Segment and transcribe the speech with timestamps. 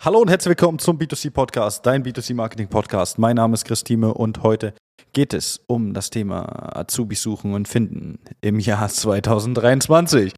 [0.00, 3.18] Hallo und herzlich willkommen zum B2C Podcast, dein B2C Marketing Podcast.
[3.18, 4.72] Mein Name ist Christine und heute
[5.12, 10.32] geht es um das Thema Azubis suchen und finden im Jahr 2023.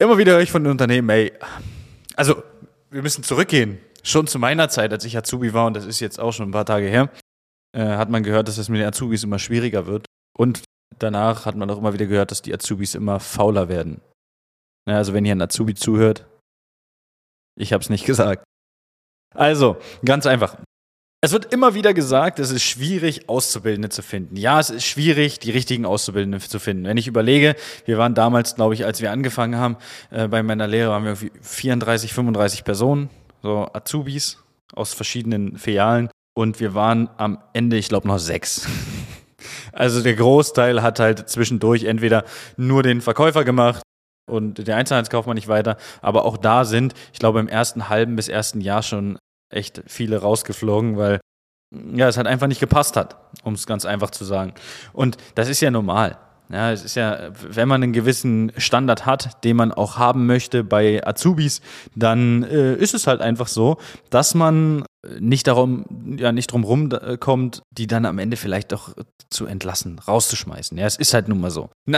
[0.00, 1.34] Immer wieder höre ich von den Unternehmen, ey,
[2.16, 2.42] also
[2.90, 3.78] wir müssen zurückgehen.
[4.02, 6.52] Schon zu meiner Zeit, als ich Azubi war, und das ist jetzt auch schon ein
[6.52, 7.10] paar Tage her,
[7.76, 10.06] äh, hat man gehört, dass es mit den Azubis immer schwieriger wird.
[10.34, 10.62] Und
[10.98, 14.00] danach hat man auch immer wieder gehört, dass die Azubis immer fauler werden.
[14.88, 16.26] Ja, also wenn hier ein Azubi zuhört,
[17.54, 18.47] ich habe es nicht gesagt.
[19.34, 20.56] Also, ganz einfach.
[21.20, 24.36] Es wird immer wieder gesagt, es ist schwierig, Auszubildende zu finden.
[24.36, 26.84] Ja, es ist schwierig, die richtigen Auszubildenden zu finden.
[26.84, 29.76] Wenn ich überlege, wir waren damals, glaube ich, als wir angefangen haben,
[30.10, 33.10] äh, bei meiner Lehre waren wir 34, 35 Personen,
[33.42, 34.38] so Azubis
[34.72, 36.08] aus verschiedenen Filialen.
[36.36, 38.66] Und wir waren am Ende, ich glaube, noch sechs.
[39.72, 42.24] Also der Großteil hat halt zwischendurch entweder
[42.56, 43.82] nur den Verkäufer gemacht
[44.28, 45.76] und der Einzelhandelskaufmann nicht weiter.
[46.02, 49.18] Aber auch da sind, ich glaube, im ersten halben bis ersten Jahr schon
[49.50, 51.20] echt viele rausgeflogen, weil
[51.70, 54.54] ja, es halt einfach nicht gepasst hat, um es ganz einfach zu sagen.
[54.92, 56.18] Und das ist ja normal.
[56.50, 60.64] Ja, es ist ja, wenn man einen gewissen Standard hat, den man auch haben möchte
[60.64, 61.60] bei Azubis,
[61.94, 63.76] dann äh, ist es halt einfach so,
[64.08, 64.84] dass man
[65.20, 68.94] nicht darum, ja, nicht drum rumkommt, die dann am Ende vielleicht doch
[69.30, 70.76] zu entlassen, rauszuschmeißen.
[70.76, 71.70] Ja, es ist halt nun mal so.
[71.86, 71.94] Ein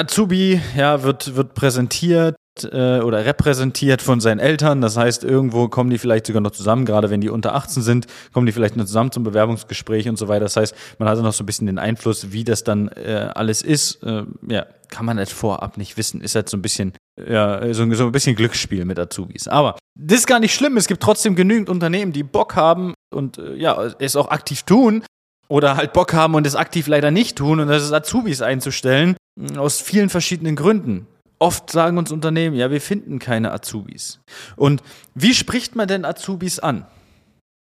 [0.76, 4.80] ja, wird, wird präsentiert, äh, oder repräsentiert von seinen Eltern.
[4.80, 8.06] Das heißt, irgendwo kommen die vielleicht sogar noch zusammen, gerade wenn die unter 18 sind,
[8.32, 10.44] kommen die vielleicht noch zusammen zum Bewerbungsgespräch und so weiter.
[10.44, 13.62] Das heißt, man hat noch so ein bisschen den Einfluss, wie das dann äh, alles
[13.62, 14.02] ist.
[14.02, 16.20] Äh, ja, kann man jetzt vorab nicht wissen.
[16.20, 19.48] Ist halt so ein bisschen, ja, so, so ein bisschen Glücksspiel mit Azubis.
[19.48, 20.76] Aber das ist gar nicht schlimm.
[20.76, 25.04] Es gibt trotzdem genügend Unternehmen, die Bock haben und äh, ja, es auch aktiv tun
[25.48, 29.16] oder halt Bock haben und es aktiv leider nicht tun und das ist Azubis einzustellen.
[29.56, 31.06] Aus vielen verschiedenen Gründen.
[31.42, 34.20] Oft sagen uns Unternehmen, ja, wir finden keine Azubis.
[34.56, 34.82] Und
[35.14, 36.86] wie spricht man denn Azubis an?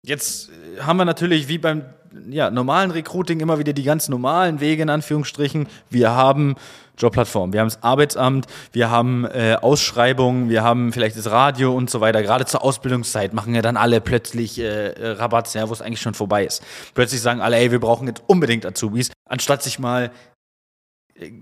[0.02, 1.84] Jetzt äh, haben wir natürlich wie beim
[2.30, 5.68] ja, normalen Recruiting immer wieder die ganz normalen Wege in Anführungsstrichen.
[5.90, 6.56] Wir haben
[6.96, 11.90] Jobplattformen, wir haben das Arbeitsamt, wir haben äh, Ausschreibungen, wir haben vielleicht das Radio und
[11.90, 12.22] so weiter.
[12.22, 16.14] Gerade zur Ausbildungszeit machen ja dann alle plötzlich äh, Rabatts, ja, wo es eigentlich schon
[16.14, 16.62] vorbei ist.
[16.94, 20.10] Plötzlich sagen alle, ey, wir brauchen jetzt unbedingt Azubis, anstatt sich mal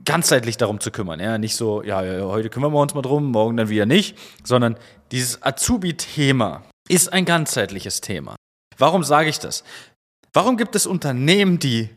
[0.04, 1.20] ganzheitlich darum zu kümmern.
[1.20, 4.76] Ja, nicht so, ja, heute kümmern wir uns mal drum, morgen dann wieder nicht, sondern
[5.12, 8.36] dieses Azubi-Thema ist ein ganzheitliches Thema.
[8.78, 9.64] Warum sage ich das?
[10.32, 11.88] Warum gibt es Unternehmen, die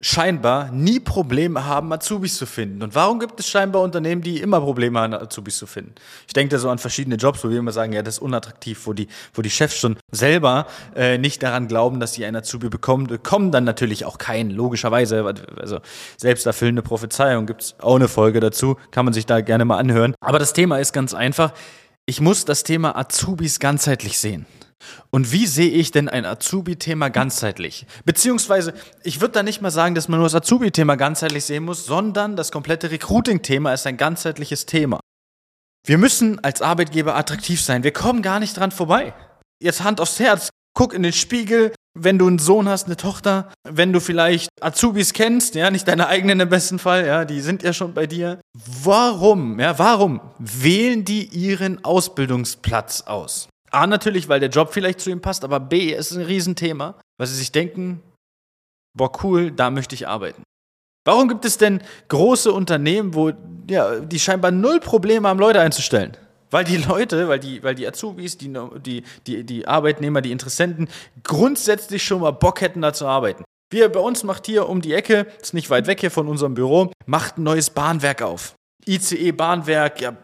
[0.00, 2.82] scheinbar nie Probleme haben, Azubis zu finden.
[2.82, 5.94] Und warum gibt es scheinbar Unternehmen, die immer Probleme haben, Azubis zu finden?
[6.26, 8.86] Ich denke da so an verschiedene Jobs, wo wir immer sagen, ja, das ist unattraktiv,
[8.86, 12.68] wo die, wo die Chefs schon selber äh, nicht daran glauben, dass sie einen Azubi
[12.68, 15.24] bekommen, bekommen dann natürlich auch keinen, logischerweise.
[15.56, 15.80] Also
[16.18, 20.14] selbsterfüllende Prophezeiung gibt es auch eine Folge dazu, kann man sich da gerne mal anhören.
[20.20, 21.52] Aber das Thema ist ganz einfach.
[22.06, 24.44] Ich muss das Thema Azubis ganzheitlich sehen.
[25.10, 27.86] Und wie sehe ich denn ein Azubi-Thema ganzheitlich?
[28.04, 31.86] Beziehungsweise, ich würde da nicht mal sagen, dass man nur das Azubi-Thema ganzheitlich sehen muss,
[31.86, 35.00] sondern das komplette Recruiting-Thema ist ein ganzheitliches Thema.
[35.86, 37.84] Wir müssen als Arbeitgeber attraktiv sein.
[37.84, 39.12] Wir kommen gar nicht dran vorbei.
[39.62, 40.48] Jetzt Hand aufs Herz.
[40.76, 45.12] Guck in den Spiegel, wenn du einen Sohn hast, eine Tochter, wenn du vielleicht Azubis
[45.12, 48.40] kennst, ja, nicht deine eigenen im besten Fall, ja, die sind ja schon bei dir.
[48.52, 53.48] Warum, ja, warum wählen die ihren Ausbildungsplatz aus?
[53.74, 57.00] A, natürlich, weil der Job vielleicht zu ihm passt, aber B, es ist ein Riesenthema,
[57.18, 58.02] weil sie sich denken,
[58.96, 60.42] boah, cool, da möchte ich arbeiten.
[61.04, 63.32] Warum gibt es denn große Unternehmen, wo
[63.68, 66.16] ja, die scheinbar null Probleme haben, Leute einzustellen?
[66.50, 68.54] Weil die Leute, weil die, weil die Azubis, die,
[68.86, 70.88] die, die, die Arbeitnehmer, die Interessenten
[71.22, 73.44] grundsätzlich schon mal Bock hätten, da zu arbeiten.
[73.70, 76.54] Wir bei uns macht hier um die Ecke, ist nicht weit weg hier von unserem
[76.54, 78.54] Büro, macht ein neues Bahnwerk auf.
[78.86, 80.16] ICE-Bahnwerk, ja,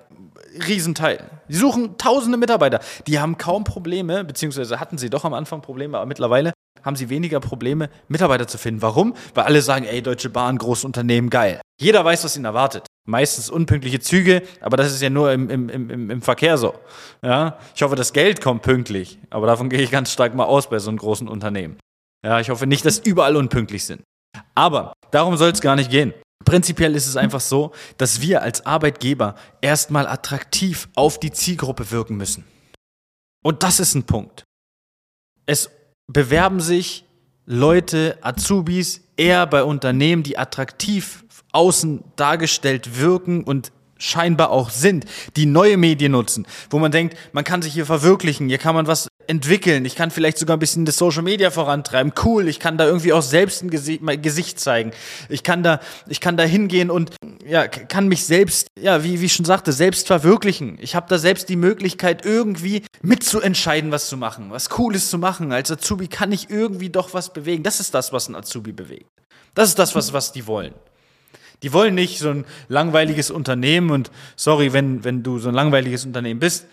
[0.66, 1.30] Riesenteil.
[1.48, 2.80] Die suchen tausende Mitarbeiter.
[3.06, 6.52] Die haben kaum Probleme, beziehungsweise hatten sie doch am Anfang Probleme, aber mittlerweile
[6.82, 8.82] haben sie weniger Probleme, Mitarbeiter zu finden.
[8.82, 9.14] Warum?
[9.34, 11.60] Weil alle sagen, ey, Deutsche Bahn, Großunternehmen, geil.
[11.80, 12.86] Jeder weiß, was ihn erwartet.
[13.06, 16.74] Meistens unpünktliche Züge, aber das ist ja nur im, im, im, im Verkehr so.
[17.24, 17.58] Ja?
[17.74, 20.78] Ich hoffe, das Geld kommt pünktlich, aber davon gehe ich ganz stark mal aus bei
[20.78, 21.78] so einem großen Unternehmen.
[22.24, 24.02] Ja, ich hoffe nicht, dass überall unpünktlich sind.
[24.54, 26.12] Aber darum soll es gar nicht gehen.
[26.44, 32.16] Prinzipiell ist es einfach so, dass wir als Arbeitgeber erstmal attraktiv auf die Zielgruppe wirken
[32.16, 32.44] müssen.
[33.42, 34.44] Und das ist ein Punkt.
[35.46, 35.70] Es
[36.06, 37.04] bewerben sich
[37.46, 45.04] Leute, Azubis, eher bei Unternehmen, die attraktiv außen dargestellt wirken und scheinbar auch sind,
[45.36, 48.86] die neue Medien nutzen, wo man denkt, man kann sich hier verwirklichen, hier kann man
[48.86, 49.84] was entwickeln.
[49.84, 52.12] Ich kann vielleicht sogar ein bisschen das Social Media vorantreiben.
[52.24, 54.90] Cool, ich kann da irgendwie auch selbst ein Gesicht, Gesicht zeigen.
[55.28, 55.78] Ich kann da,
[56.08, 57.12] ich kann da hingehen und
[57.46, 60.78] ja, kann mich selbst, ja, wie, wie ich schon sagte, selbst verwirklichen.
[60.80, 65.52] Ich habe da selbst die Möglichkeit, irgendwie mitzuentscheiden, was zu machen, was Cooles zu machen.
[65.52, 67.62] Als Azubi kann ich irgendwie doch was bewegen.
[67.62, 69.06] Das ist das, was ein Azubi bewegt.
[69.54, 70.74] Das ist das, was, was die wollen.
[71.62, 76.04] Die wollen nicht so ein langweiliges Unternehmen und sorry, wenn, wenn du so ein langweiliges
[76.04, 76.66] Unternehmen bist,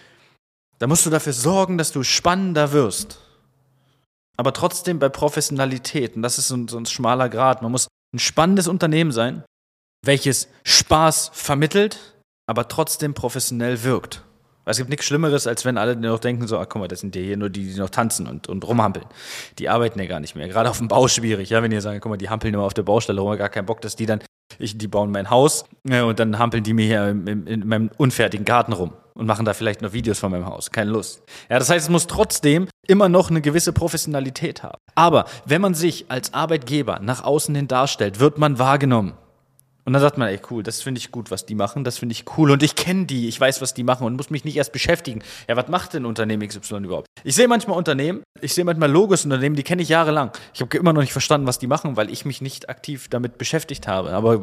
[0.80, 3.20] da musst du dafür sorgen, dass du spannender wirst.
[4.38, 7.88] Aber trotzdem bei Professionalität, und das ist so ein, so ein schmaler Grad, man muss
[8.14, 9.44] ein spannendes Unternehmen sein,
[10.06, 12.16] welches Spaß vermittelt,
[12.46, 14.24] aber trotzdem professionell wirkt.
[14.70, 17.16] Es gibt nichts Schlimmeres, als wenn alle noch denken, so, ah, guck mal, das sind
[17.16, 19.06] ja hier nur die, die noch tanzen und, und rumhampeln.
[19.60, 20.48] Die arbeiten ja gar nicht mehr.
[20.48, 22.74] Gerade auf dem Bau schwierig, ja, wenn ihr sagt, guck mal, die hampeln immer auf
[22.74, 24.20] der Baustelle rum, gar keinen Bock, dass die dann,
[24.60, 27.90] ich, die bauen mein Haus ja, und dann hampeln die mir hier in, in meinem
[27.98, 30.72] unfertigen Garten rum und machen da vielleicht noch Videos von meinem Haus.
[30.72, 31.24] Keine Lust.
[31.50, 34.78] Ja, das heißt, es muss trotzdem immer noch eine gewisse Professionalität haben.
[34.96, 39.14] Aber wenn man sich als Arbeitgeber nach außen hin darstellt, wird man wahrgenommen.
[39.88, 42.12] Und dann sagt man, ey, cool, das finde ich gut, was die machen, das finde
[42.12, 42.52] ich cool.
[42.52, 45.22] Und ich kenne die, ich weiß, was die machen und muss mich nicht erst beschäftigen.
[45.48, 47.08] Ja, was macht denn Unternehmen XY überhaupt?
[47.24, 50.32] Ich sehe manchmal Unternehmen, ich sehe manchmal Logos Unternehmen, die kenne ich jahrelang.
[50.54, 53.38] Ich habe immer noch nicht verstanden, was die machen, weil ich mich nicht aktiv damit
[53.38, 54.10] beschäftigt habe.
[54.10, 54.42] Aber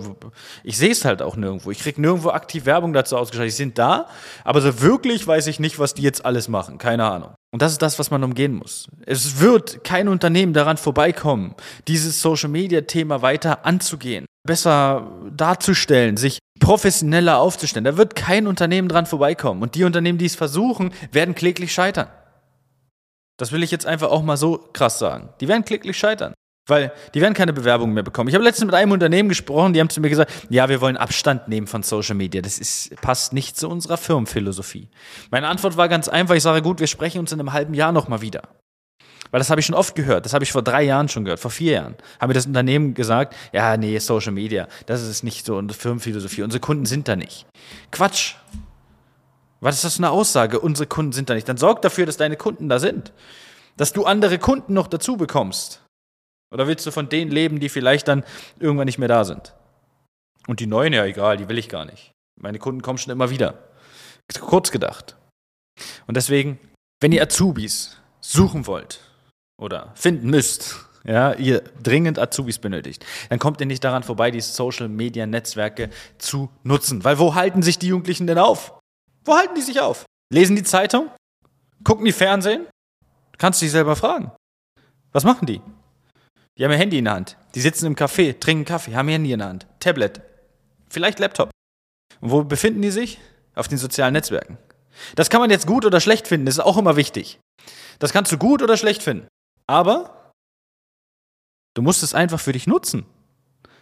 [0.63, 1.71] ich sehe es halt auch nirgendwo.
[1.71, 3.53] Ich kriege nirgendwo aktiv Werbung dazu ausgeschaltet.
[3.53, 4.09] Die sind da,
[4.45, 6.79] aber so wirklich weiß ich nicht, was die jetzt alles machen.
[6.79, 7.35] Keine Ahnung.
[7.53, 8.89] Und das ist das, was man umgehen muss.
[9.05, 11.55] Es wird kein Unternehmen daran vorbeikommen,
[11.87, 17.85] dieses Social-Media-Thema weiter anzugehen besser darzustellen, sich professioneller aufzustellen.
[17.85, 19.63] Da wird kein Unternehmen dran vorbeikommen.
[19.63, 22.09] Und die Unternehmen, die es versuchen, werden kläglich scheitern.
[23.37, 25.31] Das will ich jetzt einfach auch mal so krass sagen.
[25.41, 26.35] Die werden kläglich scheitern.
[26.67, 28.29] Weil die werden keine Bewerbungen mehr bekommen.
[28.29, 30.97] Ich habe letztens mit einem Unternehmen gesprochen, die haben zu mir gesagt, ja, wir wollen
[30.97, 32.41] Abstand nehmen von Social Media.
[32.41, 34.89] Das ist, passt nicht zu unserer Firmenphilosophie.
[35.31, 37.93] Meine Antwort war ganz einfach, ich sage, gut, wir sprechen uns in einem halben Jahr
[37.93, 38.49] nochmal wieder.
[39.35, 40.25] Weil das habe ich schon oft gehört.
[40.25, 41.97] Das habe ich vor drei Jahren schon gehört, vor vier Jahren.
[42.21, 46.43] Haben mir das Unternehmen gesagt, ja, nee, Social Media, das ist nicht so unsere Firmenphilosophie.
[46.43, 47.45] Unsere Kunden sind da nicht.
[47.91, 48.37] Quatsch.
[49.59, 50.61] Was ist das für eine Aussage?
[50.61, 51.49] Unsere Kunden sind da nicht.
[51.49, 53.13] Dann sorg dafür, dass deine Kunden da sind.
[53.77, 55.83] Dass du andere Kunden noch dazu bekommst.
[56.53, 58.23] Oder willst du von denen leben, die vielleicht dann
[58.61, 59.53] irgendwann nicht mehr da sind?
[60.47, 62.13] Und die neuen, ja egal, die will ich gar nicht.
[62.41, 63.59] Meine Kunden kommen schon immer wieder.
[64.41, 65.17] Kurz gedacht.
[66.07, 66.61] Und deswegen,
[67.01, 69.01] wenn ihr Azubis suchen wollt,
[69.57, 74.41] oder finden müsst, ja, ihr dringend Azubis benötigt, dann kommt ihr nicht daran vorbei, die
[74.41, 77.05] Social Media Netzwerke zu nutzen.
[77.05, 78.79] Weil wo halten sich die Jugendlichen denn auf?
[79.25, 80.05] Wo halten die sich auf?
[80.33, 81.11] Lesen die Zeitung?
[81.85, 82.67] Gucken die Fernsehen?
[83.39, 84.33] Kannst du dich selber fragen.
[85.13, 85.61] Was machen die?
[86.57, 87.37] Die haben ihr Handy in der Hand.
[87.55, 89.67] Die sitzen im Café, trinken Kaffee, haben ihr Handy in der Hand.
[89.81, 90.21] Tablet.
[90.89, 91.51] Vielleicht Laptop.
[92.21, 93.21] Und wo befinden die sich?
[93.55, 94.59] Auf den sozialen Netzwerken.
[95.17, 97.41] Das kann man jetzt gut oder schlecht finden, das ist auch immer wichtig.
[97.99, 99.29] Das kannst du gut oder schlecht finden.
[99.67, 100.33] Aber
[101.75, 103.07] du musst es einfach für dich nutzen.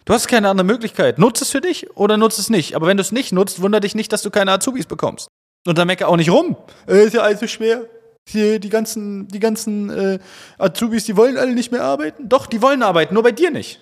[0.05, 1.17] Du hast keine andere Möglichkeit.
[1.17, 2.75] Nutz es für dich oder nutz es nicht.
[2.75, 5.27] Aber wenn du es nicht nutzt, wundere dich nicht, dass du keine Azubis bekommst.
[5.65, 6.57] Und dann mecker auch nicht rum.
[6.87, 7.85] Äh, ist ja alles so schwer.
[8.27, 10.19] Hier, die ganzen, die ganzen äh,
[10.57, 12.27] Azubis, die wollen alle nicht mehr arbeiten.
[12.27, 13.81] Doch, die wollen arbeiten, nur bei dir nicht.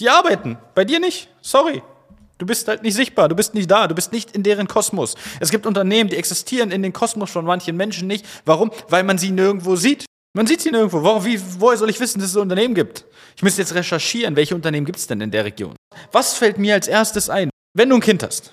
[0.00, 1.28] Die arbeiten, bei dir nicht.
[1.40, 1.82] Sorry.
[2.38, 5.14] Du bist halt nicht sichtbar, du bist nicht da, du bist nicht in deren Kosmos.
[5.40, 8.26] Es gibt Unternehmen, die existieren in den Kosmos von manchen Menschen nicht.
[8.44, 8.70] Warum?
[8.88, 10.04] Weil man sie nirgendwo sieht.
[10.36, 11.02] Man sieht sie nirgendwo.
[11.02, 13.06] Wo, wie, woher soll ich wissen, dass es ein Unternehmen gibt?
[13.36, 15.74] Ich müsste jetzt recherchieren, welche Unternehmen gibt es denn in der Region?
[16.12, 17.48] Was fällt mir als erstes ein?
[17.72, 18.52] Wenn du ein Kind hast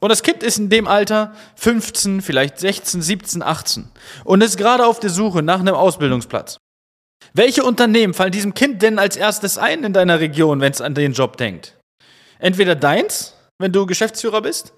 [0.00, 3.88] und das Kind ist in dem Alter 15, vielleicht 16, 17, 18
[4.24, 6.56] und ist gerade auf der Suche nach einem Ausbildungsplatz.
[7.34, 10.96] Welche Unternehmen fallen diesem Kind denn als erstes ein in deiner Region, wenn es an
[10.96, 11.78] den Job denkt?
[12.40, 14.72] Entweder deins, wenn du Geschäftsführer bist,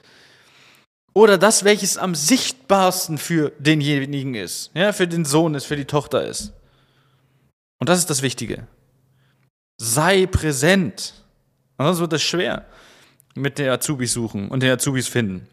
[1.14, 5.85] oder das, welches am sichtbarsten für denjenigen ist, ja, für den Sohn ist, für die
[5.85, 6.52] Tochter ist.
[7.78, 8.66] Und das ist das Wichtige.
[9.78, 11.14] Sei präsent.
[11.78, 12.66] Sonst wird es schwer
[13.35, 15.49] mit den Azubis suchen und den Azubis finden.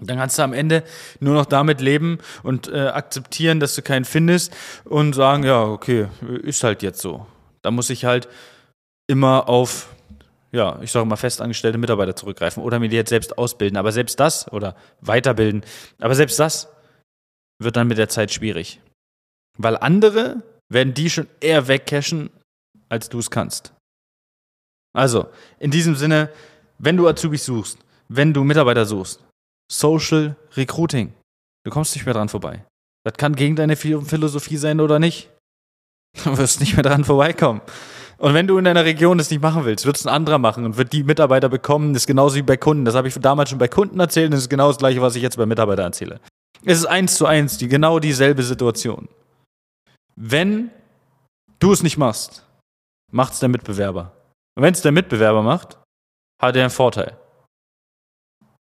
[0.00, 0.84] Dann kannst du am Ende
[1.20, 4.52] nur noch damit leben und äh, akzeptieren, dass du keinen findest
[4.84, 6.08] und sagen, ja, okay,
[6.42, 7.26] ist halt jetzt so.
[7.62, 8.28] Da muss ich halt
[9.06, 9.88] immer auf
[10.54, 13.78] ja, ich sage mal, festangestellte Mitarbeiter zurückgreifen oder mir die jetzt selbst ausbilden.
[13.78, 15.64] Aber selbst das oder weiterbilden,
[15.98, 16.68] aber selbst das
[17.58, 18.80] wird dann mit der Zeit schwierig.
[19.58, 22.30] Weil andere werden die schon eher wegcashen,
[22.88, 23.72] als du es kannst.
[24.94, 25.28] Also,
[25.58, 26.30] in diesem Sinne,
[26.78, 27.78] wenn du Azubis suchst,
[28.08, 29.24] wenn du Mitarbeiter suchst,
[29.70, 31.14] Social Recruiting.
[31.64, 32.64] Du kommst nicht mehr dran vorbei.
[33.04, 35.30] Das kann gegen deine Philosophie sein oder nicht.
[36.24, 37.62] Du wirst nicht mehr dran vorbeikommen.
[38.22, 40.64] Und wenn du in deiner Region das nicht machen willst, wird es ein anderer machen
[40.64, 41.92] und wird die Mitarbeiter bekommen.
[41.92, 42.84] Das ist genauso wie bei Kunden.
[42.84, 45.16] Das habe ich damals schon bei Kunden erzählt und das ist genau das gleiche, was
[45.16, 46.20] ich jetzt bei Mitarbeitern erzähle.
[46.64, 49.08] Es ist eins zu eins, die genau dieselbe Situation.
[50.14, 50.70] Wenn
[51.58, 52.46] du es nicht machst,
[53.10, 54.12] macht es der Mitbewerber.
[54.54, 55.78] Und wenn es der Mitbewerber macht,
[56.40, 57.18] hat er einen Vorteil.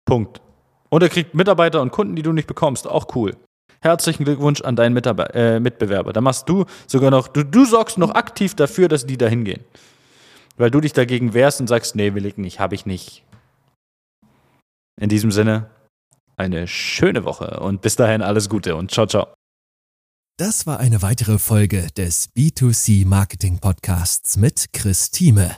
[0.05, 0.41] Punkt.
[0.89, 2.87] Und er kriegt Mitarbeiter und Kunden, die du nicht bekommst.
[2.87, 3.35] Auch cool.
[3.81, 6.11] Herzlichen Glückwunsch an deinen Mitarbe äh, Mitbewerber.
[6.13, 9.63] Da machst du sogar noch, du, du sorgst noch aktiv dafür, dass die da hingehen.
[10.57, 13.23] Weil du dich dagegen wehrst und sagst, nee, will ich nicht, habe ich nicht.
[14.99, 15.69] In diesem Sinne,
[16.35, 19.27] eine schöne Woche und bis dahin alles Gute und ciao, ciao.
[20.37, 25.57] Das war eine weitere Folge des B2C Marketing Podcasts mit Chris Thieme.